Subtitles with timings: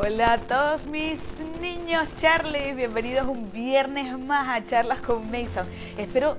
[0.00, 1.18] Hola a todos mis
[1.60, 5.66] niños Charlie, bienvenidos un viernes más a Charlas con Mason.
[5.96, 6.36] Espero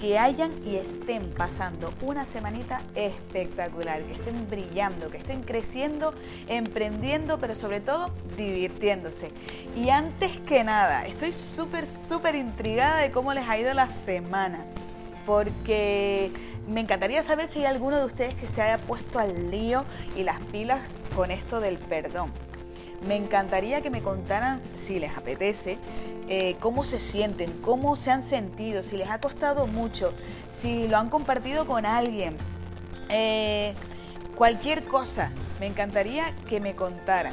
[0.00, 6.14] que hayan y estén pasando una semanita espectacular, que estén brillando, que estén creciendo,
[6.48, 9.30] emprendiendo, pero sobre todo divirtiéndose.
[9.76, 14.64] Y antes que nada, estoy súper, súper intrigada de cómo les ha ido la semana,
[15.24, 16.32] porque
[16.66, 19.84] me encantaría saber si hay alguno de ustedes que se haya puesto al lío
[20.16, 20.80] y las pilas
[21.14, 22.45] con esto del perdón.
[23.04, 25.78] Me encantaría que me contaran, si les apetece,
[26.28, 30.12] eh, cómo se sienten, cómo se han sentido, si les ha costado mucho,
[30.50, 32.36] si lo han compartido con alguien,
[33.10, 33.74] eh,
[34.34, 35.30] cualquier cosa.
[35.60, 37.32] Me encantaría que me contaran.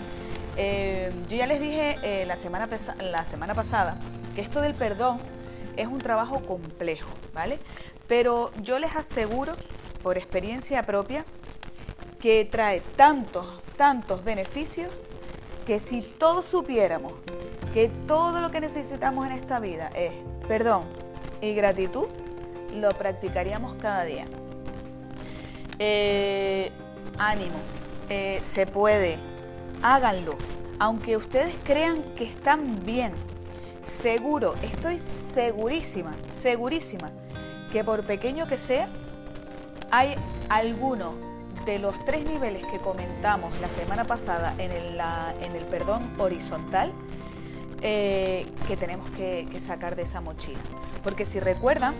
[0.57, 2.69] Eh, yo ya les dije la, semana
[2.99, 3.97] la semana pasada
[4.35, 5.17] que esto del perdón
[5.75, 7.59] es un trabajo complejo, ¿vale?
[8.07, 9.53] Pero yo les aseguro,
[10.03, 11.25] por experiencia propia,
[12.19, 14.91] que trae tantos, tantos beneficios
[15.65, 17.13] que si todos supiéramos
[17.73, 20.13] que todo lo que necesitamos en esta vida es
[20.47, 20.83] perdón
[21.41, 22.07] y gratitud,
[22.75, 24.25] lo practicaríamos cada día.
[25.79, 26.71] Eh,
[27.17, 27.57] ánimo,
[28.09, 29.17] eh, se puede,
[29.81, 30.35] háganlo.
[30.79, 33.13] Aunque ustedes crean que están bien,
[33.83, 37.11] seguro, estoy segurísima, segurísima,
[37.71, 38.87] que por pequeño que sea,
[39.89, 40.15] hay
[40.49, 41.32] alguno
[41.65, 46.91] de los tres niveles que comentamos la semana pasada en el, perdón horizontal
[47.81, 50.59] eh, que tenemos que, sacar de esa mochila.
[51.03, 51.95] Porque si recuerdan,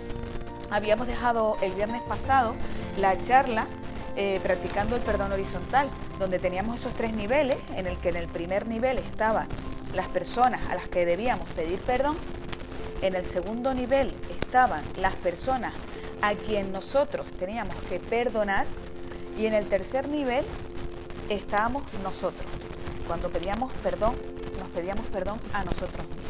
[0.69, 2.55] habíamos dejado el viernes pasado
[2.97, 3.67] la charla
[4.15, 5.89] eh, practicando el perdón horizontal,
[6.19, 9.47] donde teníamos esos tres niveles, en el que en el primer nivel estaban
[9.95, 12.17] las personas a las que debíamos pedir perdón,
[13.01, 15.73] en el segundo nivel estaban las personas
[16.21, 18.65] a quien nosotros teníamos que perdonar
[19.37, 20.45] y en el tercer nivel
[21.29, 22.45] estábamos nosotros.
[23.07, 24.15] Cuando pedíamos perdón,
[24.59, 26.23] nos pedíamos perdón a nosotros mismos.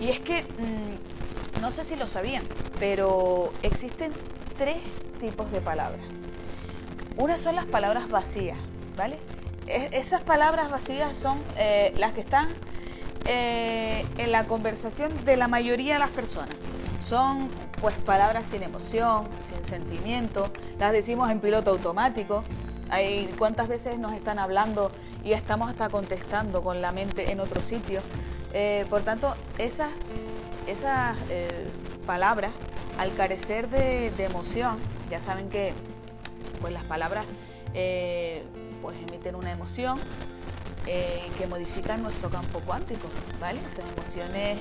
[0.00, 2.44] Y es que, mm, no sé si lo sabían,
[2.78, 4.12] pero existen
[4.56, 4.78] tres
[5.20, 6.04] tipos de palabras.
[7.16, 8.58] Una son las palabras vacías,
[8.96, 9.18] ¿vale?
[9.68, 12.48] esas palabras vacías son eh, las que están
[13.26, 16.56] eh, en la conversación de la mayoría de las personas.
[17.00, 17.48] Son
[17.80, 22.44] pues palabras sin emoción, sin sentimiento, las decimos en piloto automático.
[22.90, 24.90] Hay cuántas veces nos están hablando
[25.24, 28.00] y estamos hasta contestando con la mente en otro sitio.
[28.52, 29.90] Eh, por tanto, esas,
[30.66, 31.68] esas eh,
[32.06, 32.50] palabras,
[32.98, 34.78] al carecer de, emoción,
[35.10, 35.72] ya saben que
[36.60, 37.24] pues las palabras
[37.74, 38.42] eh,
[38.82, 39.98] pues emiten una emoción
[41.36, 43.08] que modifican nuestro campo cuántico,
[43.40, 43.60] ¿vale?
[43.60, 44.60] Esas emociones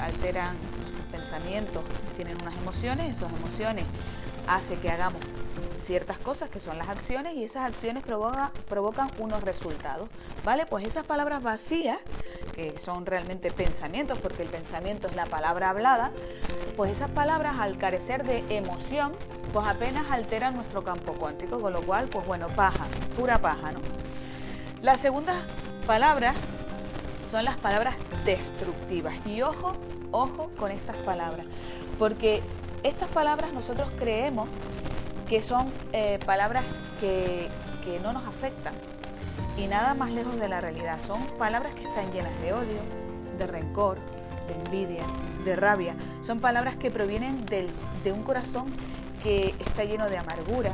[0.00, 0.56] alteran
[1.10, 1.82] pensamientos
[2.16, 3.84] tienen unas emociones, esas emociones
[4.48, 5.20] hace que hagamos
[5.84, 10.08] ciertas cosas que son las acciones y esas acciones provocan unos resultados.
[10.44, 10.66] ¿Vale?
[10.66, 11.98] Pues esas palabras vacías,
[12.54, 16.10] que son realmente pensamientos, porque el pensamiento es la palabra hablada,
[16.76, 19.12] pues esas palabras al carecer de emoción,
[19.52, 22.84] pues apenas alteran nuestro campo cuántico, con lo cual, pues bueno, paja,
[23.16, 23.80] pura paja, ¿no?
[24.82, 25.42] La segunda
[25.84, 26.34] palabra
[27.30, 29.14] son las palabras destructivas.
[29.26, 29.72] Y ojo,
[30.10, 31.46] ojo con estas palabras,
[31.98, 32.42] porque
[32.82, 34.48] estas palabras nosotros creemos
[35.28, 36.64] que son eh, palabras
[37.00, 37.48] que,
[37.84, 38.74] que no nos afectan
[39.56, 41.00] y nada más lejos de la realidad.
[41.00, 42.80] Son palabras que están llenas de odio,
[43.38, 43.98] de rencor,
[44.46, 45.04] de envidia,
[45.44, 45.94] de rabia.
[46.22, 47.68] Son palabras que provienen del,
[48.02, 48.66] de un corazón
[49.22, 50.72] que está lleno de amargura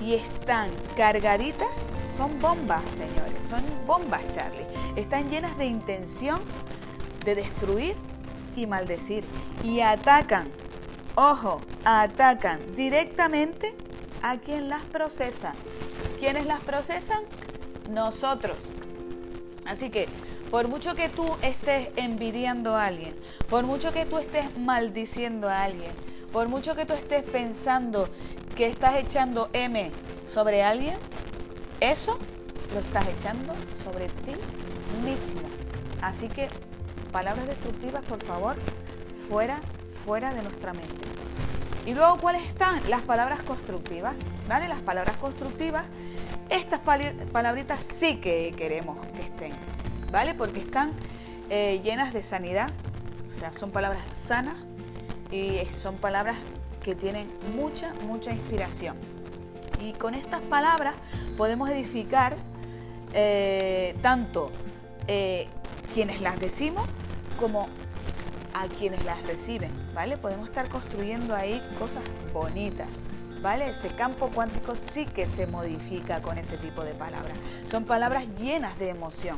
[0.00, 1.68] y están cargaditas.
[2.16, 4.66] Son bombas, señores, son bombas, Charlie.
[4.96, 6.40] Están llenas de intención
[7.24, 7.96] de destruir
[8.56, 9.24] y maldecir.
[9.64, 10.48] Y atacan,
[11.14, 13.74] ojo, atacan directamente
[14.22, 15.52] a quien las procesa.
[16.18, 17.24] ¿Quiénes las procesan?
[17.90, 18.74] Nosotros.
[19.64, 20.06] Así que,
[20.50, 23.16] por mucho que tú estés envidiando a alguien,
[23.48, 25.92] por mucho que tú estés maldiciendo a alguien,
[26.30, 28.08] por mucho que tú estés pensando
[28.54, 29.90] que estás echando M
[30.26, 30.96] sobre alguien,
[31.82, 32.16] eso
[32.72, 34.32] lo estás echando sobre ti
[35.04, 35.42] mismo.
[36.00, 36.48] Así que
[37.10, 38.56] palabras destructivas, por favor,
[39.28, 39.58] fuera,
[40.04, 41.06] fuera de nuestra mente.
[41.84, 42.80] Y luego, ¿cuáles están?
[42.88, 44.14] Las palabras constructivas,
[44.48, 44.68] ¿vale?
[44.68, 45.84] Las palabras constructivas,
[46.48, 46.80] estas
[47.32, 49.52] palabritas sí que queremos que estén,
[50.12, 50.34] ¿vale?
[50.34, 50.92] Porque están
[51.50, 52.70] eh, llenas de sanidad,
[53.34, 54.54] o sea, son palabras sanas
[55.32, 56.36] y son palabras
[56.84, 58.96] que tienen mucha, mucha inspiración.
[59.82, 60.94] Y con estas palabras
[61.36, 62.36] podemos edificar
[63.14, 64.50] eh, tanto
[65.08, 65.48] eh,
[65.92, 66.86] quienes las decimos
[67.38, 67.66] como
[68.54, 70.16] a quienes las reciben, ¿vale?
[70.16, 72.86] Podemos estar construyendo ahí cosas bonitas,
[73.40, 73.70] ¿vale?
[73.70, 77.36] Ese campo cuántico sí que se modifica con ese tipo de palabras.
[77.66, 79.36] Son palabras llenas de emoción.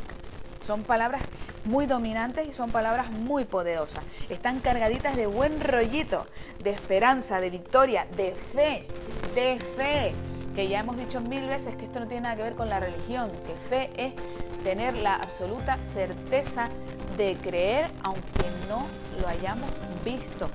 [0.60, 1.22] Son palabras
[1.64, 4.04] muy dominantes y son palabras muy poderosas.
[4.28, 6.26] Están cargaditas de buen rollito,
[6.62, 8.86] de esperanza, de victoria, de fe,
[9.34, 10.14] de fe.
[10.54, 12.80] Que ya hemos dicho mil veces que esto no tiene nada que ver con la
[12.80, 14.14] religión, que fe es
[14.62, 16.68] tener la absoluta certeza
[17.16, 18.86] de creer aunque no
[19.20, 19.70] lo hayamos
[20.04, 20.48] visto.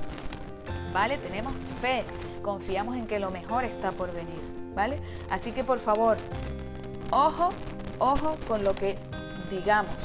[0.94, 1.18] ¿Vale?
[1.18, 2.04] Tenemos fe,
[2.42, 4.40] confiamos en que lo mejor está por venir,
[4.74, 4.98] ¿vale?
[5.30, 6.18] Así que por favor,
[7.12, 7.50] ojo,
[8.00, 8.98] ojo con lo que
[9.50, 9.96] digamos,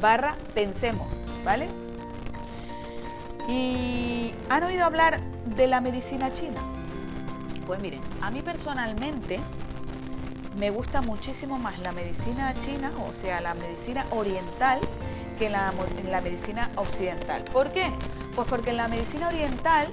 [0.00, 1.08] barra pensemos,
[1.44, 1.68] ¿vale?
[3.48, 5.20] ¿Y han oído hablar
[5.56, 6.60] de la medicina china?
[7.68, 9.38] Pues miren, a mí personalmente
[10.56, 14.80] me gusta muchísimo más la medicina china, o sea, la medicina oriental,
[15.38, 15.74] que la,
[16.08, 17.44] la medicina occidental.
[17.44, 17.92] ¿Por qué?
[18.34, 19.86] Pues porque en la medicina oriental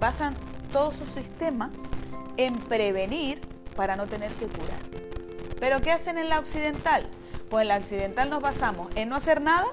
[0.00, 0.34] basan
[0.72, 1.70] todo su sistema
[2.36, 3.40] en prevenir
[3.76, 4.80] para no tener que curar.
[5.60, 7.06] Pero ¿qué hacen en la occidental?
[7.48, 9.66] Pues en la occidental nos basamos en no hacer nada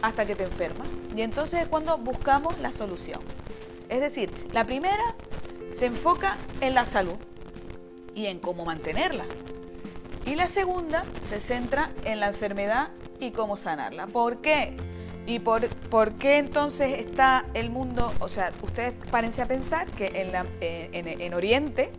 [0.00, 0.88] hasta que te enfermas.
[1.14, 3.20] Y entonces es cuando buscamos la solución.
[3.90, 5.14] Es decir, la primera
[5.78, 7.16] se enfoca en la salud
[8.14, 9.24] y en cómo mantenerla.
[10.26, 12.88] Y la segunda se centra en la enfermedad
[13.20, 14.08] y cómo sanarla.
[14.08, 14.76] ¿Por qué?
[15.26, 18.12] ¿Y por, por qué entonces está el mundo?
[18.18, 21.92] O sea, ustedes párense a pensar que en, la, en, Oriente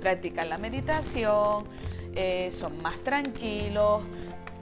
[0.00, 1.64] practican la meditación,
[2.16, 4.02] eh, son más tranquilos,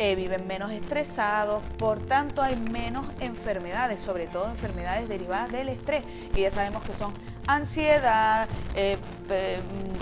[0.00, 6.04] eh, viven menos estresados, por tanto hay menos enfermedades, sobre todo enfermedades derivadas del estrés,
[6.36, 7.12] y ya sabemos que son
[7.48, 8.96] ansiedad, eh,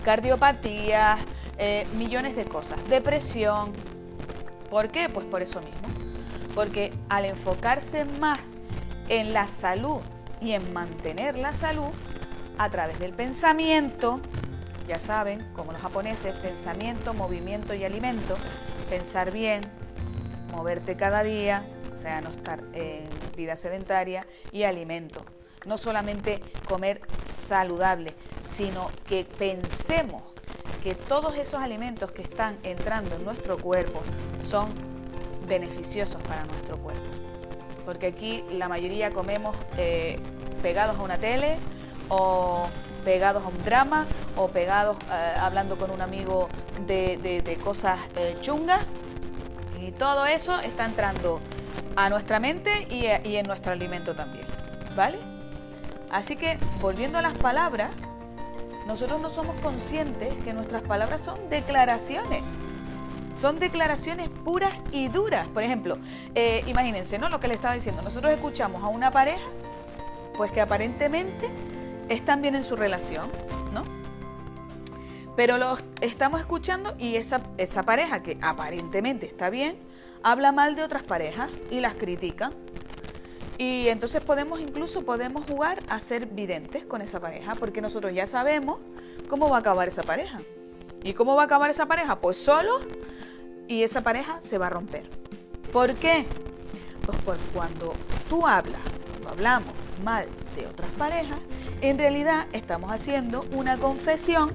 [0.05, 1.17] cardiopatía,
[1.57, 3.73] eh, millones de cosas, depresión.
[4.69, 5.09] ¿Por qué?
[5.09, 5.89] Pues por eso mismo,
[6.55, 8.41] porque al enfocarse más
[9.09, 10.01] en la salud
[10.43, 11.89] y en mantener la salud
[12.59, 14.21] a través del pensamiento,
[14.87, 18.37] ya saben, como los japoneses, pensamiento, movimiento y alimento,
[18.91, 19.63] pensar bien,
[20.56, 21.64] moverte cada día,
[21.97, 25.25] o sea, no estar en vida sedentaria y alimento.
[25.67, 27.00] No solamente comer
[27.32, 28.14] saludable,
[28.49, 30.23] sino que pensemos
[30.82, 34.00] que todos esos alimentos que están entrando en nuestro cuerpo
[34.49, 34.69] son
[35.47, 37.11] beneficiosos para nuestro cuerpo.
[37.85, 40.19] Porque aquí la mayoría comemos eh,
[40.62, 41.56] pegados a una tele
[42.09, 42.67] o
[43.05, 44.06] pegados a un drama
[44.37, 46.49] o pegados eh, hablando con un amigo
[46.87, 48.85] de, cosas eh, chungas
[49.87, 51.41] y todo eso está entrando
[51.94, 54.44] a nuestra mente y, en nuestro alimento también.
[54.97, 55.17] ¿Vale?
[56.11, 57.94] Así que, volviendo a las palabras,
[58.88, 62.43] nosotros no somos conscientes que nuestras palabras son declaraciones.
[63.41, 65.47] Son declaraciones puras y duras.
[65.49, 65.99] Por ejemplo,
[66.35, 67.29] eh, imagínense, ¿no?
[67.29, 68.03] Lo que le estaba diciendo.
[68.03, 69.47] Nosotros escuchamos a una pareja,
[70.37, 71.49] pues que aparentemente
[72.09, 73.29] están bien en su relación,
[73.73, 73.85] ¿no?
[75.37, 79.77] Pero lo estamos escuchando y esa, esa pareja que aparentemente está bien,
[80.23, 82.50] habla mal de otras parejas y las critica.
[83.59, 88.27] Y entonces podemos incluso podemos jugar a ser videntes con esa pareja, porque nosotros ya
[88.27, 88.81] sabemos
[89.29, 90.41] cómo va a acabar esa pareja.
[91.03, 92.21] ¿Y cómo va a acabar esa pareja?
[92.21, 92.81] Pues solo
[93.69, 95.09] y esa pareja se va a romper.
[95.73, 96.25] ¿Por qué?
[97.05, 97.93] Pues porque cuando
[98.29, 98.81] tú hablas,
[99.12, 101.38] cuando hablamos mal de otras parejas,
[101.81, 104.53] en realidad estamos haciendo una confesión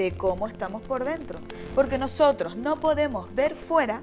[0.00, 1.38] de cómo estamos por dentro.
[1.74, 4.00] Porque nosotros no podemos ver fuera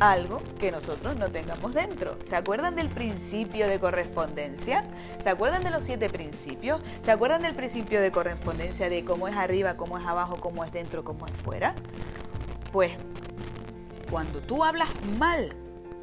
[0.00, 2.16] algo que nosotros no tengamos dentro.
[2.26, 4.84] ¿Se acuerdan del principio de correspondencia?
[5.22, 6.80] ¿Se acuerdan de los siete principios?
[7.04, 10.72] ¿Se acuerdan del principio de correspondencia de cómo es arriba, cómo es abajo, cómo es
[10.72, 11.76] dentro, cómo es fuera?
[12.72, 12.92] Pues
[14.10, 15.54] cuando tú hablas mal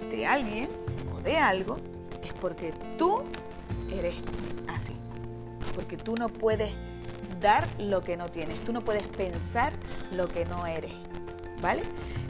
[0.09, 0.69] de alguien
[1.13, 1.75] o de algo,
[2.23, 3.23] es porque tú
[3.91, 4.15] eres
[4.69, 4.95] así.
[5.75, 6.71] Porque tú no puedes
[7.39, 9.73] dar lo que no tienes, tú no puedes pensar
[10.11, 10.93] lo que no eres,
[11.61, 11.83] ¿vale?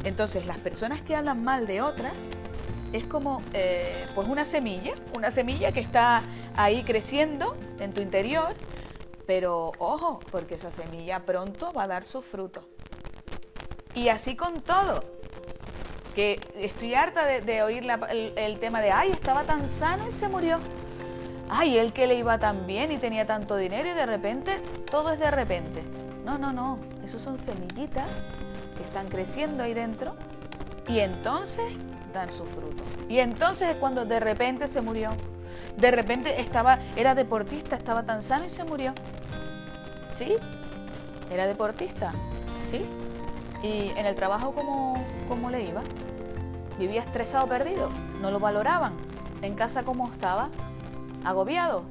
[0.04, 2.14] Entonces las personas que hablan mal de otras
[2.94, 6.22] es como eh, pues una semilla, una semilla que está
[6.56, 8.56] ahí creciendo en tu interior,
[9.26, 12.68] pero ojo, porque esa semilla pronto va a dar su fruto.
[13.94, 15.04] Y así con todo,
[16.16, 20.30] que estoy harta de, oír el, el tema de, ay, estaba tan sano y se
[20.30, 20.60] murió.
[21.50, 25.12] Ay, él que le iba tan bien y tenía tanto dinero y de repente, todo
[25.12, 25.82] es de repente.
[26.26, 28.06] No, no, no, esos son semillitas
[28.78, 30.16] que están creciendo ahí dentro
[30.88, 31.66] y entonces
[32.14, 32.84] dan su fruto.
[33.08, 35.12] Y entonces es cuando de repente se murió.
[35.78, 38.94] De repente estaba, era deportista, estaba tan sano y se murió.
[40.14, 40.36] ¿Sí?
[41.32, 42.12] Era deportista.
[42.70, 42.86] ¿Sí?
[43.64, 44.96] Y en el trabajo, ¿cómo,
[45.28, 45.82] cómo le iba?
[46.78, 47.90] Vivía estresado, perdido.
[48.22, 48.94] No lo valoraban.
[49.42, 50.50] En casa, ¿cómo estaba?
[51.30, 51.84] Agobiado,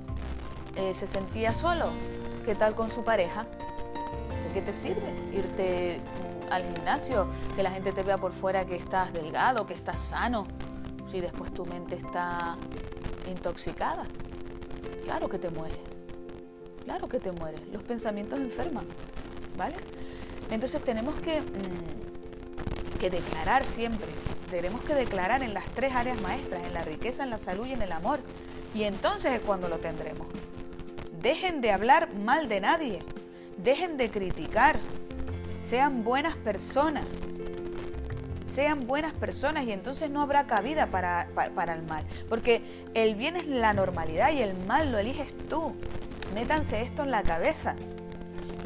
[0.76, 1.90] eh, se sentía solo.
[2.45, 3.47] ¿Qué tal con su pareja?
[4.57, 8.75] qué te sirve irte mm, al gimnasio, que la gente te vea por fuera que
[8.75, 10.47] estás delgado, que estás sano,
[11.07, 12.57] si después tu mente está
[13.28, 14.05] intoxicada?
[15.05, 15.76] Claro que te mueres.
[16.85, 17.61] Claro que te mueres.
[17.71, 18.87] Los pensamientos enferman.
[19.59, 19.76] ¿Vale?
[20.50, 24.09] Entonces tenemos que, mm, que declarar siempre.
[24.50, 27.75] Tenemos que declarar en las tres áreas maestras, en la riqueza, en la salud y
[27.75, 28.21] en el amor.
[28.76, 30.26] Y entonces es cuando lo tendremos.
[31.23, 32.99] Dejen de hablar mal de nadie.
[33.56, 34.78] Dejen de criticar.
[35.64, 37.04] Sean buenas personas.
[38.54, 42.04] Sean buenas personas y entonces no habrá cabida para, para, el mal.
[42.28, 42.61] Porque
[42.92, 45.75] el bien es la normalidad y el mal lo eliges tú.
[46.35, 47.76] Métanse esto en la cabeza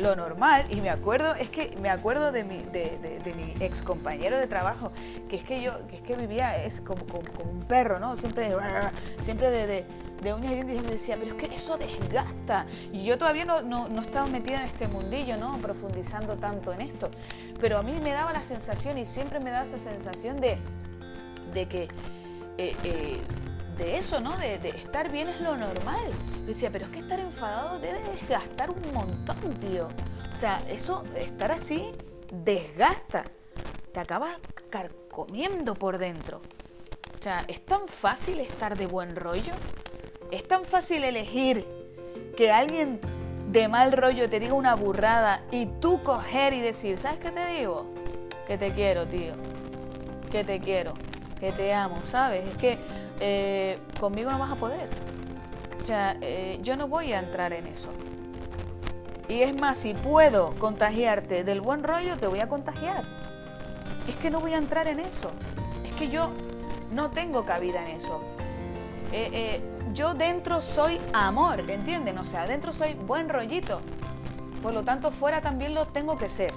[0.01, 4.39] lo normal, y me acuerdo, es que me acuerdo de mi, de, mi ex compañero
[4.39, 4.93] de trabajo,
[5.29, 8.17] que es que yo, que es que vivía es como, como, un perro, ¿no?
[8.17, 8.53] Siempre,
[9.23, 9.87] siempre de,
[10.23, 12.67] de uñas y dientes, yo decía, pero es que eso desgasta.
[12.93, 15.59] Y yo todavía no, no, estaba metida en este mundillo, ¿no?
[15.59, 17.11] Profundizando tanto en esto.
[17.61, 20.57] Pero a mí me daba la sensación, y siempre me daba esa sensación de,
[21.55, 21.89] de que...
[22.59, 23.19] Eh, eh,
[23.81, 24.37] de eso, ¿no?
[24.37, 26.05] De, estar bien es lo normal.
[26.41, 29.89] Yo decía, pero es que estar enfadado debe desgastar un montón, tío.
[30.35, 31.91] O sea, eso, estar así,
[32.31, 33.25] desgasta.
[33.93, 34.37] Te acabas
[34.69, 36.43] carcomiendo por dentro.
[37.19, 39.53] O sea, es tan fácil estar de buen rollo.
[40.31, 41.67] Es tan fácil elegir
[42.37, 43.01] que alguien
[43.49, 47.47] de mal rollo te diga una burrada y tú coger y decir, ¿sabes qué te
[47.47, 47.93] digo?
[48.47, 49.33] Que te quiero, tío.
[50.31, 50.95] Que te quiero.
[51.41, 52.47] Que te amo, ¿sabes?
[52.47, 52.79] Es que
[53.21, 54.89] eh, conmigo no vas a poder.
[55.79, 57.91] O sea, eh, yo no voy a entrar en eso.
[59.29, 63.05] Y es más, si puedo contagiarte del buen rollo, te voy a contagiar.
[64.09, 65.31] Es que no voy a entrar en eso.
[65.85, 66.31] Es que yo
[66.93, 68.21] no tengo cabida en eso.
[69.13, 69.63] Eh,
[69.93, 72.19] yo dentro soy amor, ¿entienden?
[72.19, 73.81] O sea, dentro soy buen rollito.
[74.63, 76.53] Por lo tanto, fuera también lo tengo que ser.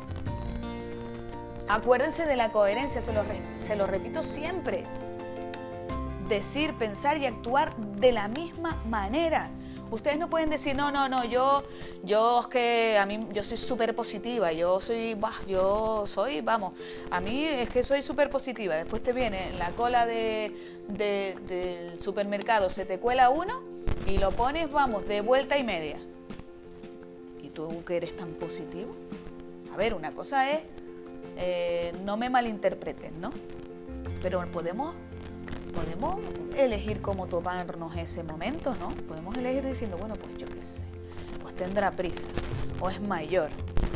[1.67, 3.23] Acuérdense de la coherencia, se lo,
[3.59, 4.85] se lo repito siempre
[6.33, 9.51] decir, pensar y actuar de la misma manera.
[9.91, 11.63] Ustedes no pueden decir, no, no, no, yo,
[12.03, 15.15] yo es que a mí, yo soy súper positiva, yo soy,
[15.47, 16.73] yo soy, vamos,
[17.11, 18.73] a mí es que soy súper positiva.
[18.73, 20.51] Después te viene la cola de,
[20.87, 23.61] del supermercado, se te cuela uno
[24.07, 25.97] y lo pones, vamos, de vuelta y media.
[27.43, 28.95] ¿Y tú que eres tan positivo?
[29.71, 30.61] A ver, una cosa es,
[31.37, 33.29] eh, no me malinterpreten, ¿no?
[34.23, 34.95] Pero podemos
[35.73, 36.19] podemos
[36.55, 38.89] elegir cómo tomarnos ese momento, ¿no?
[39.07, 40.83] Podemos elegir diciendo, bueno, pues yo qué sé,
[41.41, 42.27] pues tendrá prisa,
[42.79, 43.49] o es mayor,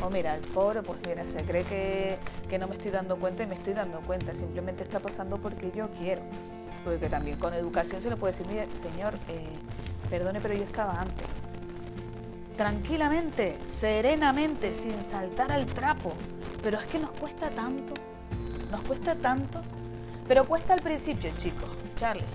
[0.03, 2.17] o mira, el pobre, pues mira, se cree que,
[2.50, 5.72] que no me estoy dando cuenta y me estoy dando cuenta, simplemente está pasando porque
[5.72, 6.22] yo quiero.
[6.84, 9.50] Porque también con educación se le puede decir, mire, señor, eh,
[10.10, 11.25] perdone, pero yo estaba antes.
[12.55, 16.13] Tranquilamente, serenamente, sin saltar al trapo.
[16.63, 17.93] Pero es que nos cuesta tanto,
[18.72, 19.62] nos cuesta tanto
[20.27, 22.25] pero cuesta al principio, chicos, Charlie.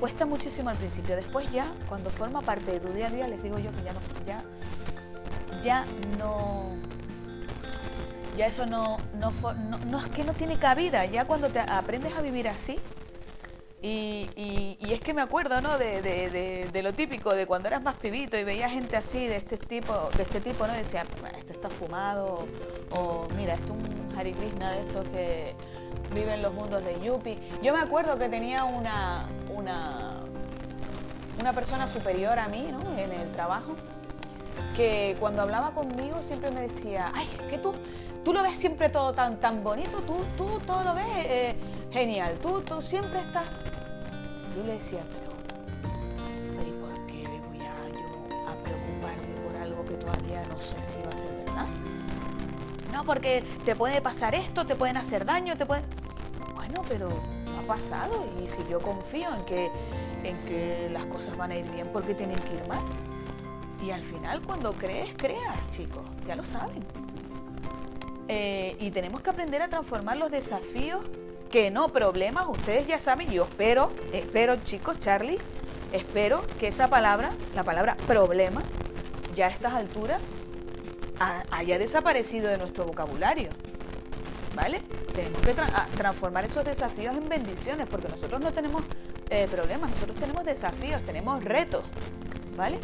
[0.00, 1.16] Cuesta muchísimo al principio.
[1.16, 3.92] Después ya, cuando forma parte de tu día a día, les digo yo que ya
[3.92, 4.44] no, ya,
[5.62, 5.84] ya
[6.18, 6.76] no,
[8.36, 9.32] ya eso no, no,
[9.86, 11.04] no, es que no tiene cabida.
[11.06, 12.78] Ya cuando te aprendes a vivir así,
[13.82, 14.28] y,
[14.80, 15.78] y, es que me acuerdo, ¿no?
[15.78, 19.58] De, de, lo típico, de cuando eras más pibito y veías gente así, de este
[19.58, 20.74] tipo, de este tipo, ¿no?
[20.74, 21.04] Y decía,
[21.38, 22.48] esto está fumado,
[22.90, 25.54] o mira, esto es un Hare Krishna de estos que
[26.16, 27.38] vive en los mundos de Yuppie.
[27.62, 30.14] Yo me acuerdo que tenía una, una,
[31.38, 32.80] una persona superior a mí ¿no?
[32.98, 33.76] en el trabajo
[34.74, 37.74] que cuando hablaba conmigo siempre me decía, ay, es que tú,
[38.24, 41.56] tú lo ves siempre todo tan, tan bonito, tú, tú todo lo ves eh,
[41.92, 43.44] genial, tú, tú siempre estás...
[44.56, 45.32] Yo le decía, pero,
[46.56, 50.80] pero ¿y por qué voy a yo a preocuparme por algo que todavía no sé
[50.80, 51.66] si va a ser verdad?
[52.90, 55.84] No, porque te puede pasar esto, te pueden hacer daño, te pueden
[56.88, 57.08] pero
[57.58, 59.70] ha pasado y si yo confío en que,
[60.24, 62.82] en que las cosas van a ir bien, ¿por qué tienen que ir mal?
[63.84, 66.84] Y al final cuando crees, creas, chicos, ya lo saben.
[68.28, 71.04] Eh, y tenemos que aprender a transformar los desafíos
[71.50, 75.38] que no problemas, ustedes ya saben, yo espero, espero chicos, Charlie,
[75.92, 78.62] espero que esa palabra, la palabra problema,
[79.34, 80.20] ya a estas alturas
[81.50, 83.48] haya desaparecido de nuestro vocabulario.
[84.56, 84.80] ¿vale?
[85.16, 85.54] Tenemos que
[85.96, 88.82] transformar esos desafíos en bendiciones, porque nosotros no tenemos
[89.30, 91.82] eh, problemas, nosotros tenemos desafíos, tenemos retos,
[92.54, 92.78] ¿vale?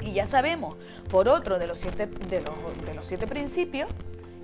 [0.00, 0.76] Y ya sabemos,
[1.10, 2.54] por otro de los siete, de los,
[2.86, 3.90] de los siete principios,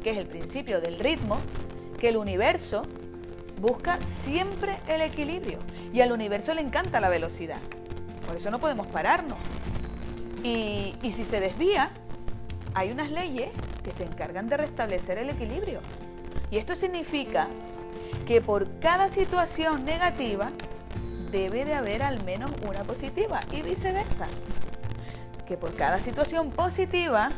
[0.03, 1.39] que es el principio del ritmo,
[1.99, 2.83] que el universo
[3.59, 5.59] busca siempre el equilibrio
[5.95, 7.61] y al universo le encanta la velocidad.
[8.27, 9.39] Por eso no podemos pararnos.
[10.45, 11.93] Y, y si se desvía,
[12.75, 13.49] hay unas leyes
[13.83, 15.81] que se encargan de restablecer el equilibrio.
[16.51, 17.49] Y esto significa
[18.27, 20.51] que por cada situación negativa
[21.31, 24.27] debe de haber al menos una positiva y viceversa.
[25.47, 27.31] Que por cada situación positiva,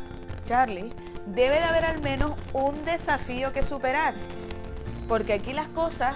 [0.45, 0.89] Charlie,
[1.27, 4.15] debe de haber al menos un desafío que superar.
[5.07, 6.15] Porque aquí las cosas,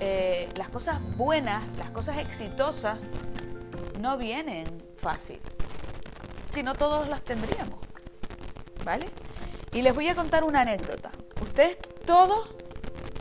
[0.00, 2.98] eh, las cosas buenas, las cosas exitosas,
[4.00, 4.66] no vienen
[4.96, 5.40] fácil.
[6.52, 7.78] Si no, todos las tendríamos.
[8.84, 9.06] ¿Vale?
[9.72, 11.10] Y les voy a contar una anécdota.
[11.42, 12.48] Ustedes todos,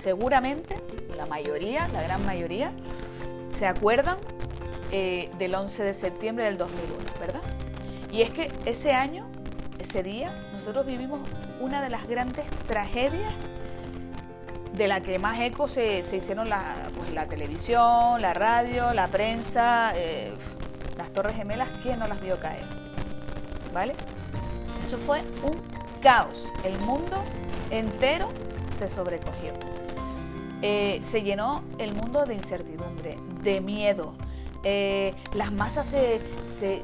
[0.02, 0.80] seguramente,
[1.18, 2.72] la mayoría, la gran mayoría,
[3.50, 4.18] se acuerdan
[4.92, 7.42] eh, del 11 de septiembre del 2001, ¿verdad?
[8.12, 9.28] Y es que ese año,
[9.80, 11.20] ese día, nosotros vivimos
[11.60, 13.34] una de las grandes tragedias
[14.74, 19.94] de la que más eco se, hicieron la, pues, la televisión, la radio, la prensa,
[19.96, 20.34] eh,
[20.98, 22.66] las Torres Gemelas, ¿quién no las vio caer?
[23.74, 23.94] ¿Vale?
[24.84, 25.60] Eso fue un
[26.02, 26.46] caos.
[26.64, 27.24] El mundo
[27.72, 28.30] entero
[28.76, 29.54] se sobrecogió.
[30.62, 34.14] Eh, se llenó el mundo de incertidumbre, de miedo.
[34.64, 36.20] Eh, las masas se,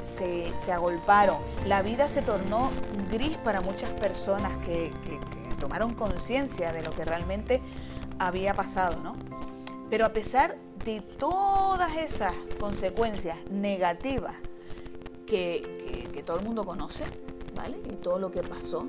[0.04, 2.70] se, agolparon, la vida se tornó
[3.12, 4.92] gris para muchas personas que,
[5.60, 7.62] tomaron conciencia de lo que realmente
[8.18, 9.14] había pasado, ¿no?
[9.92, 14.36] Pero a pesar de todas esas consecuencias negativas
[15.28, 17.06] que, que todo el mundo conoce,
[17.56, 17.78] ¿vale?
[17.92, 18.82] Y todo lo que pasó,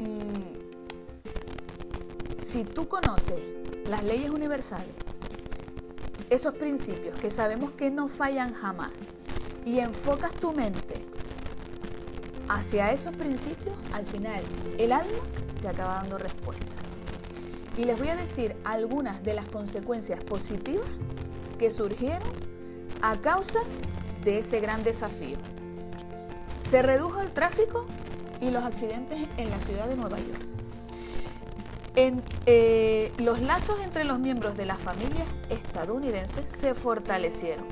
[0.00, 0.49] mm,
[2.50, 3.38] si tú conoces
[3.88, 4.92] las leyes universales,
[6.30, 8.90] esos principios que sabemos que no fallan jamás,
[9.64, 10.96] y enfocas tu mente
[12.48, 14.42] hacia esos principios, al final
[14.78, 15.22] el alma
[15.60, 16.66] te acaba dando respuesta.
[17.76, 20.88] Y les voy a decir algunas de las consecuencias positivas
[21.56, 22.32] que surgieron
[23.00, 23.60] a causa
[24.24, 25.36] de ese gran desafío.
[26.64, 27.86] Se redujo el tráfico
[28.40, 30.49] y los accidentes en la ciudad de Nueva York.
[32.46, 37.66] Eh, los lazos entre los miembros de las familias estadounidenses se fortalecieron.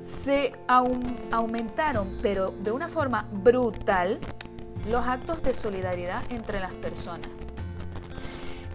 [0.00, 4.20] Se aumentaron, pero de una forma brutal,
[4.88, 7.28] los actos de solidaridad entre las personas.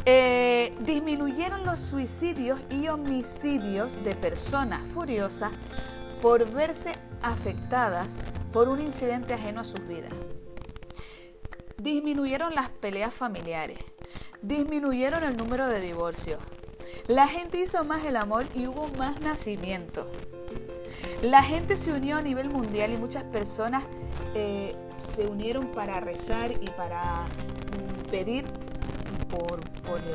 [0.06, 5.52] Eh, disminuyeron los suicidios y homicidios de personas furiosas
[6.22, 8.10] por verse afectadas
[8.52, 10.12] por un incidente ajeno a sus vidas.
[11.78, 13.93] Disminuyeron las peleas familiares
[14.44, 16.40] disminuyeron el número de divorcios.
[17.08, 20.06] La gente hizo más el amor y hubo más nacimiento.
[21.22, 23.84] La gente se unió a nivel mundial y muchas personas
[24.36, 28.46] eh, se unieron para rezar y para mm, pedir
[29.30, 29.60] por,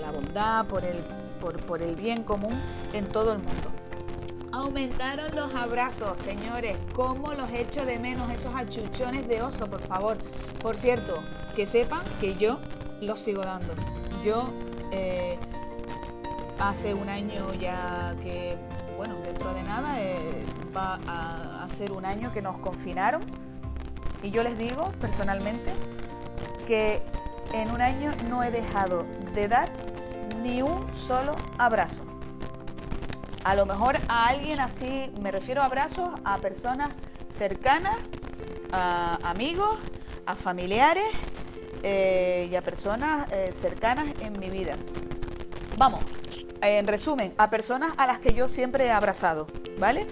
[0.00, 1.02] la bondad, por el,
[1.66, 2.58] por el bien común
[2.92, 3.72] en todo el mundo.
[4.52, 6.76] Aumentaron los abrazos, señores.
[6.94, 10.16] ¿Cómo los echo de menos esos achuchones de oso, por favor?
[10.62, 11.22] Por cierto,
[11.54, 12.58] que sepan que yo
[13.00, 13.74] los sigo dando.
[14.22, 14.48] Yo
[14.90, 15.38] eh,
[16.58, 18.56] hace un año ya que,
[18.96, 20.44] bueno, dentro de nada eh,
[20.76, 23.22] va a ser un año que nos confinaron
[24.22, 25.72] y yo les digo personalmente
[26.66, 27.02] que
[27.54, 29.70] en un año no he dejado de dar
[30.42, 32.02] ni un solo abrazo.
[33.44, 36.90] A lo mejor a alguien así, me refiero a abrazos a personas
[37.30, 37.96] cercanas,
[38.72, 39.78] a amigos,
[40.26, 41.06] a familiares
[41.82, 44.74] eh, y a personas eh, cercanas en mi vida.
[45.76, 46.00] Vamos,
[46.60, 49.46] en resumen, a personas a las que yo siempre he abrazado,
[49.78, 50.06] ¿vale?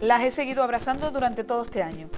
[0.00, 2.08] Las he seguido abrazando durante todo este año.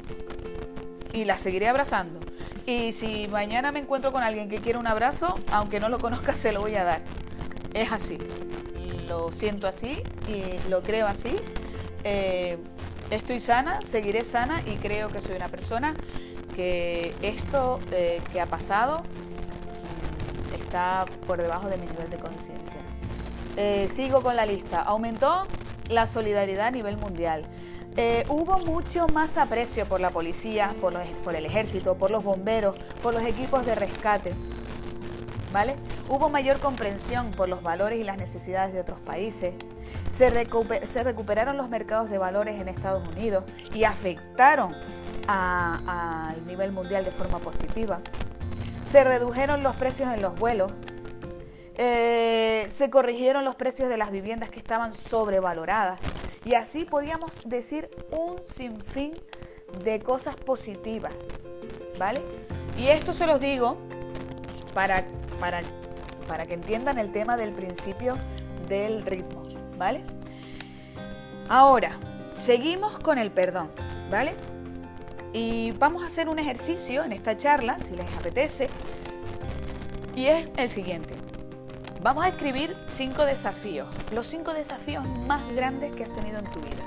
[1.12, 2.18] Y las seguiré abrazando.
[2.66, 6.32] Y si mañana me encuentro con alguien que quiere un abrazo, aunque no lo conozca,
[6.36, 7.02] se lo voy a dar.
[7.74, 8.18] Es así.
[9.06, 11.36] Lo siento así y lo creo así.
[12.04, 12.56] Eh,
[13.10, 15.94] estoy sana, seguiré sana y creo que soy una persona
[16.54, 19.02] que esto eh, que ha pasado
[20.56, 22.80] está por debajo de mi nivel de conciencia.
[23.56, 24.80] Eh, sigo con la lista.
[24.80, 25.46] Aumentó
[25.88, 27.46] la solidaridad a nivel mundial.
[27.96, 32.74] Eh, hubo mucho más aprecio por la policía, por, por el ejército, por los bomberos,
[33.02, 34.34] por los equipos de rescate.
[35.52, 35.76] ¿Vale?
[36.08, 39.54] Hubo mayor comprensión por los valores y las necesidades de otros países.
[40.10, 40.30] Se,
[40.86, 44.74] se recuperaron los mercados de valores en Estados Unidos y afectaron
[45.26, 48.00] al nivel mundial de forma positiva.
[48.86, 50.72] Se redujeron los precios en los vuelos.
[51.76, 55.98] Eh, se corrigieron los precios de las viviendas que estaban sobrevaloradas.
[56.44, 59.14] Y así podíamos decir un sinfín
[59.82, 61.12] de cosas positivas.
[61.98, 62.22] ¿Vale?
[62.76, 63.78] Y esto se los digo
[64.74, 65.04] para,
[65.40, 65.62] para,
[66.28, 68.16] para que entiendan el tema del principio
[68.68, 69.42] del ritmo.
[69.76, 70.04] ¿Vale?
[71.48, 71.98] Ahora,
[72.34, 73.70] seguimos con el perdón.
[74.10, 74.34] ¿Vale?
[75.34, 78.70] Y vamos a hacer un ejercicio en esta charla, si les apetece,
[80.14, 81.12] y es el siguiente.
[82.00, 86.60] Vamos a escribir cinco desafíos, los cinco desafíos más grandes que has tenido en tu
[86.60, 86.84] vida.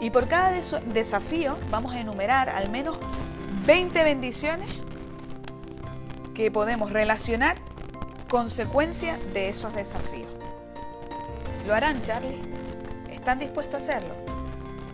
[0.00, 2.98] Y por cada desafío vamos a enumerar al menos
[3.66, 4.68] 20 bendiciones
[6.34, 7.58] que podemos relacionar
[8.30, 10.30] consecuencia de esos desafíos.
[11.66, 12.40] ¿Lo harán, Charlie?
[13.12, 14.14] ¿Están dispuestos a hacerlo?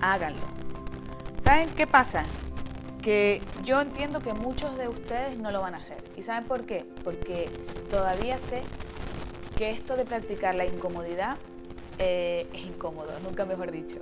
[0.00, 0.42] Háganlo.
[1.38, 2.24] ¿Saben qué pasa?
[3.05, 5.99] Que yo entiendo que muchos de ustedes no lo van a hacer.
[6.17, 6.87] ¿Y saben por qué?
[7.05, 7.51] Porque
[7.90, 8.62] todavía sé
[9.59, 11.37] que esto de practicar la incomodidad
[11.99, 13.99] eh, es incómodo, nunca mejor dicho.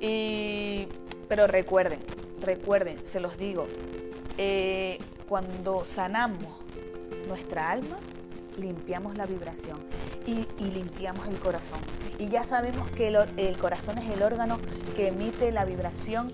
[0.00, 0.86] Y,
[1.28, 1.98] pero recuerden,
[2.40, 3.66] recuerden, se los digo,
[4.38, 6.54] eh, cuando sanamos
[7.26, 7.98] nuestra alma,
[8.58, 9.78] limpiamos la vibración
[10.26, 11.78] y, limpiamos el corazón.
[12.18, 14.58] Y ya sabemos que el, corazón es el órgano
[14.96, 16.32] que emite la vibración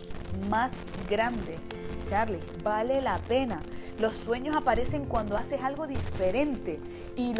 [0.51, 0.75] más
[1.09, 1.59] grande.
[2.05, 3.61] Charlie, vale la pena.
[3.99, 6.79] Los sueños aparecen cuando haces algo diferente
[7.17, 7.35] y,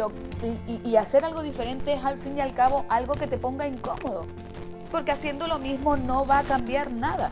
[0.95, 4.25] hacer algo diferente es al fin y al cabo algo que te ponga incómodo,
[4.91, 7.31] porque haciendo lo mismo no va a cambiar nada.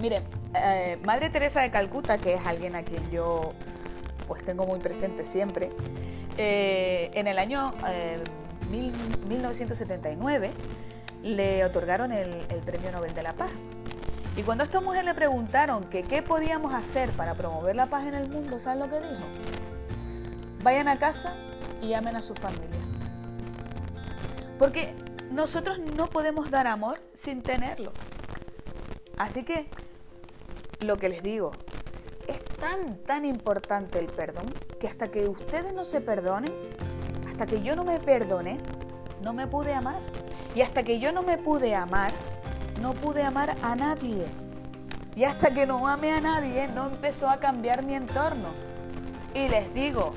[0.00, 0.24] Miren,
[0.54, 3.54] eh, Madre Teresa de Calcuta, que es alguien a quien yo
[4.26, 5.70] pues tengo muy presente siempre,
[6.36, 7.74] eh, en el año
[9.28, 10.52] 1979 eh,
[11.22, 12.28] le otorgaron el,
[12.64, 13.50] Premio Nobel de la Paz.
[14.36, 18.14] Y cuando a esta mujer le preguntaron qué podíamos hacer para promover la paz en
[18.14, 19.22] el mundo, ¿saben lo que dijo?
[20.64, 21.36] Vayan a casa
[21.80, 22.80] y amen a su familia.
[24.58, 24.94] Porque
[25.30, 27.92] nosotros no podemos dar amor sin tenerlo.
[29.16, 29.68] Así que,
[30.80, 31.52] lo que les digo,
[32.64, 34.46] tan, tan importante el perdón
[34.80, 36.54] que hasta que ustedes no se perdonen,
[37.26, 38.58] hasta que yo no me perdone,
[39.22, 40.00] no me pude amar.
[40.54, 42.12] Y hasta que yo no me pude amar,
[42.80, 44.26] no pude amar a nadie.
[45.14, 48.48] Y hasta que no ame a nadie, no empezó a cambiar mi entorno.
[49.34, 50.14] Y les digo,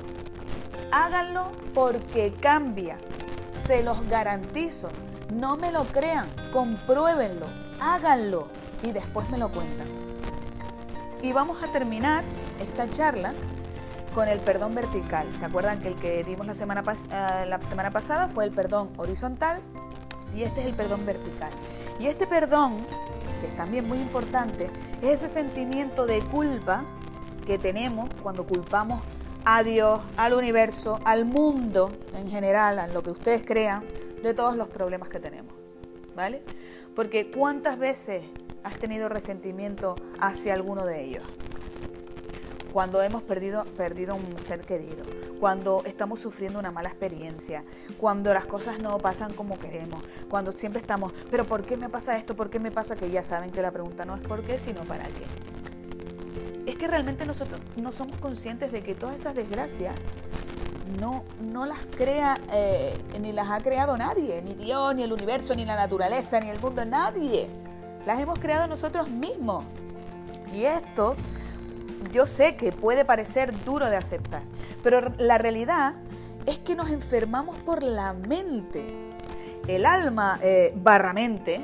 [0.90, 2.96] háganlo porque cambia.
[3.52, 4.88] Se los garantizo.
[5.34, 7.46] No me lo crean, compruébenlo,
[7.78, 8.48] háganlo
[8.82, 10.07] y después me lo cuentan.
[11.20, 12.22] Y vamos a terminar
[12.60, 13.32] esta charla
[14.14, 15.32] con el perdón vertical.
[15.32, 18.90] ¿Se acuerdan que el que dimos la semana, eh, la semana pasada fue el perdón
[18.96, 19.60] horizontal?
[20.32, 21.50] Y este es el perdón vertical.
[21.98, 22.86] Y este perdón,
[23.40, 24.70] que es también muy importante,
[25.02, 26.84] es ese sentimiento de culpa
[27.44, 29.02] que tenemos cuando culpamos
[29.44, 33.84] a Dios, al universo, al mundo en general, a lo que ustedes crean,
[34.22, 35.52] de todos los problemas que tenemos.
[36.14, 36.44] ¿Vale?
[36.94, 38.24] Porque ¿cuántas veces
[38.64, 41.24] has tenido resentimiento hacia alguno de ellos?
[42.72, 45.04] Cuando hemos perdido, perdido un ser querido,
[45.40, 47.64] cuando estamos sufriendo una mala experiencia,
[47.98, 52.18] cuando las cosas no pasan como queremos, cuando siempre estamos, pero ¿por qué me pasa
[52.18, 52.36] esto?
[52.36, 52.96] ¿Por qué me pasa?
[52.96, 55.24] Que ya saben que la pregunta no es por qué, sino para qué.
[56.66, 59.94] Es que realmente nosotros no somos conscientes de que todas esas desgracias
[61.00, 65.54] no, no las crea eh, ni las ha creado nadie, ni Dios, ni el universo,
[65.54, 67.48] ni la naturaleza, ni el mundo, nadie.
[68.08, 69.66] Las hemos creado nosotros mismos.
[70.50, 71.14] Y esto
[72.10, 74.40] yo sé que puede parecer duro de aceptar,
[74.82, 75.92] pero la realidad
[76.46, 78.86] es que nos enfermamos por la mente.
[79.66, 81.60] El alma eh, barra mente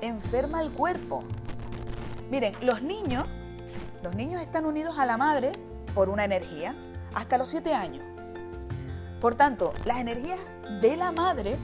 [0.00, 1.22] enferma el cuerpo.
[2.32, 3.24] Miren, los niños,
[4.02, 5.52] los niños están unidos a la madre
[5.94, 6.74] por una energía
[7.14, 8.02] hasta los 7 años.
[9.20, 10.40] Por tanto, las energías
[10.82, 11.56] de la madre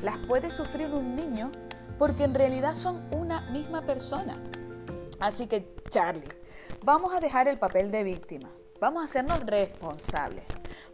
[0.00, 1.50] las puede sufrir un niño
[1.98, 4.40] porque en realidad son una misma persona.
[5.20, 6.28] Así que, Charlie,
[6.84, 10.44] vamos a dejar el papel de víctima, vamos a hacernos responsables,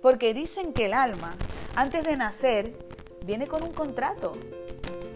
[0.01, 1.35] porque dicen que el alma,
[1.77, 2.77] antes de nacer,
[3.25, 4.37] viene con un contrato,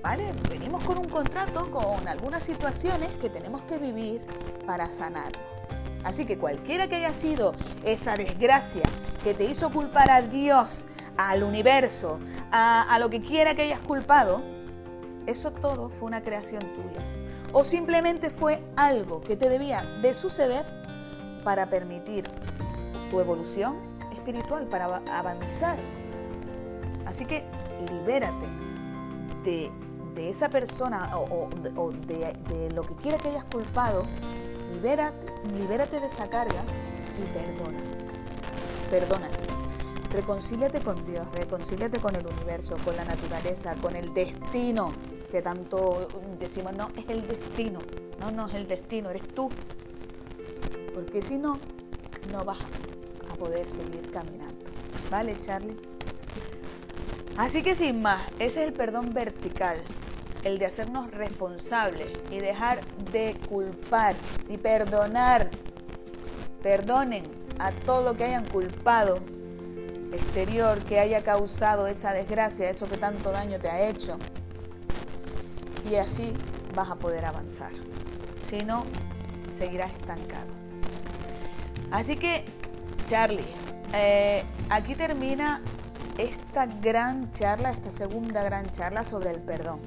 [0.03, 0.33] ¿vale?
[0.51, 4.25] Venimos con un contrato con algunas situaciones que tenemos que vivir
[4.67, 5.41] para sanarnos.
[6.05, 8.83] Así que cualquiera que haya sido esa desgracia
[9.25, 12.21] que te hizo culpar a Dios, al universo,
[12.53, 14.43] a, a lo que quiera que hayas culpado,
[15.29, 17.05] eso todo fue una creación tuya
[17.53, 20.65] o simplemente fue algo que te debía de suceder
[21.45, 22.29] para permitir
[23.11, 23.77] tu evolución
[24.13, 25.79] espiritual, para avanzar.
[27.07, 27.45] Así que
[27.91, 28.47] libérate
[29.45, 29.71] de,
[30.29, 31.49] esa persona o,
[32.07, 34.03] de, lo que quiera que hayas culpado,
[34.73, 36.65] libérate, libérate de esa carga
[37.17, 37.79] y perdona.
[38.91, 39.39] Perdónate.
[40.11, 44.93] Reconcíliate con Dios, reconcíliate con el universo, con la naturaleza, con el destino
[45.31, 47.81] que tanto decimos, no, es el destino.
[48.19, 49.51] No, no es el destino, eres tú.
[50.95, 51.59] Porque si no,
[52.33, 52.59] no vas
[53.31, 54.65] a poder seguir caminando.
[55.11, 55.77] ¿Vale, Charlie?
[57.37, 59.83] Así que sin más, ese es el perdón vertical.
[60.45, 62.81] el de hacernos responsables y dejar
[63.13, 64.15] de culpar
[64.49, 65.51] y perdonar.
[66.63, 67.25] Perdonen
[67.59, 69.19] a todo lo que hayan culpado
[70.13, 74.17] exterior que haya causado esa desgracia, eso que tanto daño te ha hecho.
[75.91, 76.35] Y así
[76.75, 77.73] vas a poder avanzar.
[78.49, 78.85] Si no,
[79.53, 80.49] seguirás estancado.
[81.91, 82.45] Así que,
[83.07, 83.45] Charlie,
[83.95, 85.63] eh, aquí termina
[86.19, 89.81] esta gran charla, esta segunda gran charla sobre el perdón.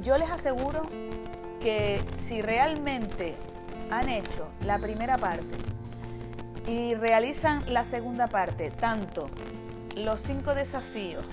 [0.00, 0.82] Yo les aseguro
[1.60, 3.34] que si realmente
[3.90, 5.56] han hecho la primera parte
[6.66, 9.28] y realizan la segunda parte, tanto
[9.96, 11.24] los cinco desafíos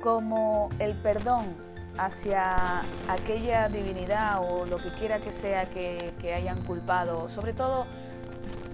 [0.00, 1.66] como el perdón
[1.98, 7.86] hacia aquella divinidad o lo que quiera que sea que, hayan culpado, sobre todo,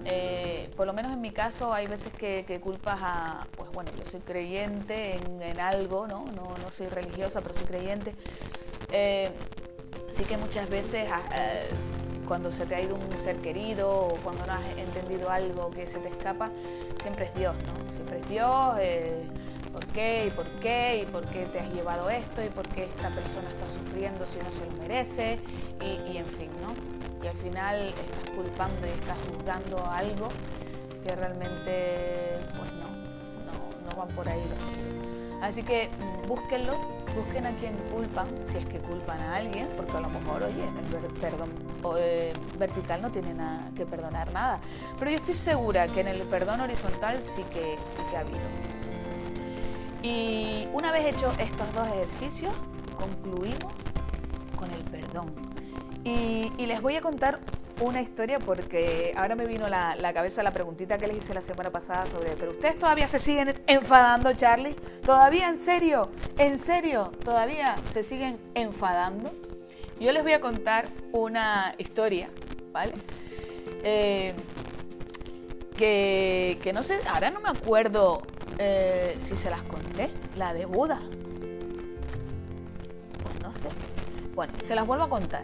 [0.05, 4.05] eh, por lo menos en mi caso, hay veces que, culpas a, pues bueno, yo
[4.09, 6.25] soy creyente en, algo, ¿no?
[6.35, 6.43] ¿no?
[6.43, 6.71] ¿no?
[6.75, 8.15] soy religiosa, pero soy creyente.
[8.91, 9.31] Eh,
[10.09, 11.09] así que muchas veces...
[11.11, 11.69] Ah, eh,
[12.27, 15.87] cuando se te ha ido un ser querido o cuando no has entendido algo que
[15.87, 16.49] se te escapa,
[17.01, 17.93] siempre es Dios, ¿no?
[17.93, 19.42] Siempre es Dios, eh, ¿por
[19.93, 20.27] qué?
[20.27, 21.01] ¿Y por qué?
[21.03, 22.43] ¿Y por qué te has llevado esto?
[22.43, 25.39] ¿Y por qué esta persona está sufriendo si no se lo merece?
[25.81, 26.73] Y, en fin, ¿no?
[27.23, 30.27] Y al final estás culpando y estás juzgando algo
[31.03, 32.89] que realmente, pues no,
[33.45, 34.93] no, no van por ahí los tiros.
[35.41, 36.77] Así que mm, búsquenlo,
[37.15, 40.63] busquen a quien culpan, si es que culpan a alguien, porque a lo mejor, oye,
[40.63, 41.49] el perdón
[41.99, 44.59] eh, vertical no tiene nada que perdonar nada.
[44.97, 48.82] Pero yo estoy segura que en el perdón horizontal sí que, sí que ha habido.
[50.03, 52.53] Y una vez hecho estos dos ejercicios,
[52.97, 53.73] concluimos
[54.57, 55.33] con el perdón.
[56.03, 57.39] Y, y les voy a contar
[57.79, 61.41] una historia porque ahora me vino la, la cabeza la preguntita que les hice la
[61.41, 67.11] semana pasada sobre, pero ustedes todavía se siguen enfadando, Charlie, todavía en serio, en serio,
[67.23, 69.31] todavía se siguen enfadando.
[69.99, 72.29] Yo les voy a contar una historia,
[72.71, 72.93] ¿vale?
[73.83, 74.33] Eh,
[75.77, 78.21] que, que, no sé, ahora no me acuerdo
[78.65, 81.01] eh, si se las conté, la de Buda.
[83.21, 83.67] Pues no sé.
[84.33, 85.43] Bueno, se las vuelvo a contar.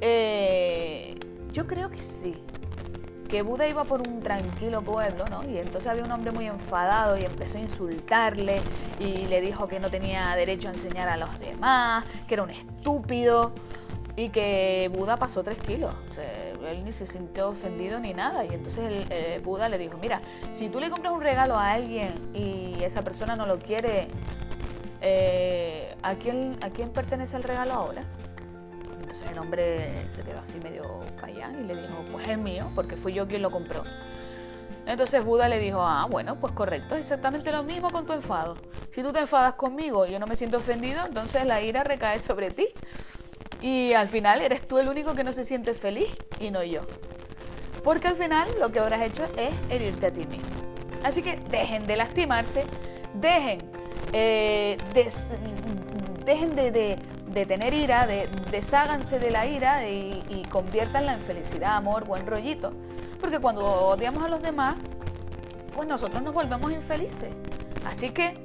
[0.00, 1.14] Eh,
[1.52, 2.34] yo creo que sí.
[3.28, 5.48] Que Buda iba por un tranquilo pueblo, ¿no?
[5.48, 8.60] Y entonces había un hombre muy enfadado y empezó a insultarle
[8.98, 12.50] y le dijo que no tenía derecho a enseñar a los demás, que era un
[12.50, 13.52] estúpido
[14.16, 15.94] y que Buda pasó tres kilos.
[16.66, 18.44] Él ni se sintió ofendido ni nada.
[18.44, 20.20] Y entonces el, eh, Buda le dijo, mira,
[20.52, 24.08] si tú le compras un regalo a alguien y esa persona no lo quiere,
[25.00, 28.02] eh, ¿a, quién, ¿a quién pertenece el regalo ahora?
[29.00, 32.96] Entonces el hombre se quedó así medio callado y le dijo, pues es mío, porque
[32.96, 33.84] fui yo quien lo compró.
[34.86, 38.56] Entonces Buda le dijo, ah, bueno, pues correcto, es exactamente lo mismo con tu enfado.
[38.90, 42.18] Si tú te enfadas conmigo y yo no me siento ofendido, entonces la ira recae
[42.18, 42.66] sobre ti.
[43.62, 46.08] Y al final eres tú el único que no se siente feliz
[46.40, 46.80] y no yo.
[47.84, 50.50] Porque al final lo que habrás hecho es herirte a ti mismo.
[51.04, 52.64] Así que dejen de lastimarse,
[53.14, 53.58] dejen,
[54.12, 61.76] eh, de, de tener ira, de desháganse de la ira y, y conviértanla en felicidad,
[61.76, 62.72] amor, buen rollito.
[63.20, 64.76] Porque cuando odiamos a los demás,
[65.72, 67.30] pues nosotros nos volvemos infelices.
[67.84, 68.36] Así que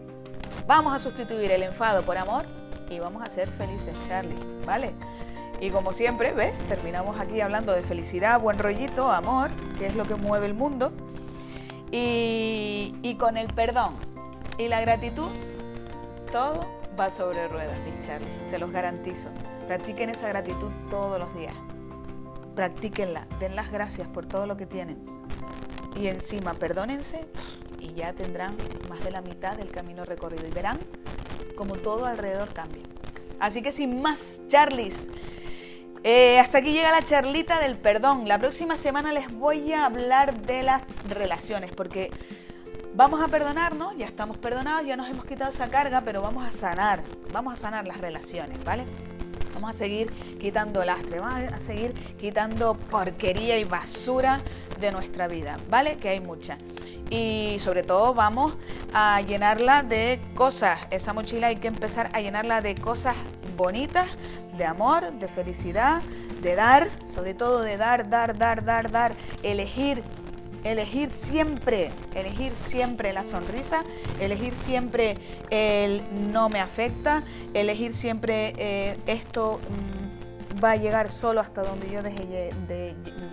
[0.67, 2.45] vamos a sustituir el enfado por amor
[2.89, 4.93] y vamos a ser felices, Charlie, ¿vale?
[5.59, 6.57] Y como siempre, ¿ves?
[6.67, 10.91] Terminamos aquí hablando de felicidad, buen rollito, amor, que es lo que mueve el mundo.
[11.91, 13.95] Y, y con el perdón
[14.57, 15.29] y la gratitud,
[16.31, 16.65] todo
[16.99, 19.29] va sobre ruedas, mis Charlie, se los garantizo.
[19.67, 21.55] Practiquen esa gratitud todos los días.
[22.55, 24.97] Practíquenla, den las gracias por todo lo que tienen.
[25.95, 27.25] Y encima, perdónense
[27.79, 28.55] y ya tendrán
[28.89, 30.79] más de la mitad del camino recorrido y verán
[31.57, 32.83] como todo alrededor cambia.
[33.41, 35.09] Así que sin más, Charlies,
[36.03, 38.29] eh, hasta aquí llega la charlita del perdón.
[38.29, 42.09] La próxima semana les voy a hablar de las relaciones, porque
[42.97, 46.49] Vamos a perdonarnos, ya estamos perdonados, ya nos hemos quitado esa carga, pero vamos a
[46.49, 48.85] sanar, vamos a sanar las relaciones, ¿vale?
[49.57, 54.39] Vamos a seguir quitando lastre, vamos a seguir quitando porquería y basura
[54.79, 55.97] de nuestra vida, ¿vale?
[55.97, 56.59] Que hay mucha.
[57.09, 58.53] Y sobre todo vamos
[58.93, 60.87] a llenarla de cosas.
[60.91, 63.15] Esa mochila hay que empezar a llenarla de cosas
[63.57, 64.05] bonitas,
[64.59, 66.03] de amor, de felicidad,
[66.39, 70.03] de dar, sobre todo de dar, dar, dar, dar, dar, elegir
[70.63, 73.83] elegir siempre, elegir siempre la sonrisa,
[74.19, 75.17] elegir siempre
[75.49, 81.89] el no me afecta, elegir siempre eh, esto mm, va a llegar solo hasta donde
[81.89, 82.53] yo deje,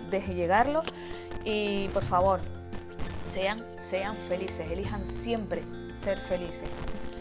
[0.09, 0.81] deje llegarlo.
[1.43, 2.39] Y por favor,
[3.21, 5.63] sean, sean felices, elijan siempre
[5.97, 6.69] ser felices.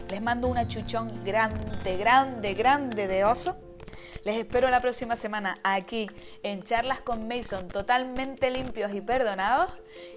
[0.08, 3.56] Les mando una chuchón grande, grande, grande de oso.
[4.24, 6.08] Les espero la próxima semana aquí
[6.42, 9.70] en Charlas con Mason, totalmente limpios y perdonados.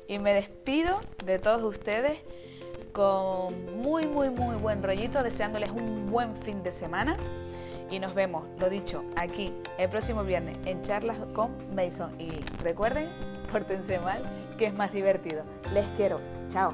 [0.07, 2.23] Y me despido de todos ustedes
[2.93, 7.17] con muy, muy, muy buen rollito, deseándoles un buen fin de semana.
[7.89, 12.15] Y nos vemos, lo dicho, aquí el próximo viernes en Charlas con Mason.
[12.19, 12.29] Y
[12.63, 13.09] recuerden,
[13.51, 14.21] pórtense mal,
[14.57, 15.43] que es más divertido.
[15.73, 16.21] Les quiero.
[16.47, 16.73] Chao.